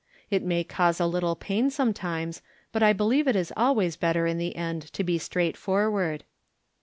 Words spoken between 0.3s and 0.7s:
It may